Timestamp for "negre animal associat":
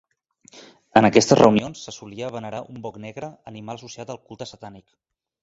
3.05-4.15